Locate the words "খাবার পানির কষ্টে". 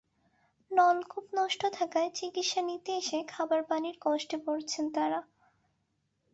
3.27-4.37